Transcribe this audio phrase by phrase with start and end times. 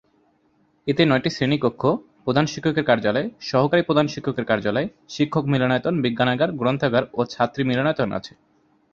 [0.87, 1.83] এতে নয়টি শ্রেণীকক্ষ,
[2.25, 8.33] প্রধান শিক্ষকের কার্যালয়, সহকারী প্রধান শিক্ষকের কার্যালয়, শিক্ষক মিলনায়তন, বিজ্ঞানাগার, গ্রন্থাগার ও ছাত্রী মিলনায়তন আছে।